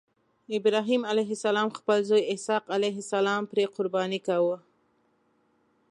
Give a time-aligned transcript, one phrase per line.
[0.57, 4.57] ابراهیم علیه السلام خپل زوی اسحق علیه السلام پرې قرباني کاوه.